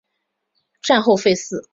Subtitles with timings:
[0.81, 1.69] 战后废寺。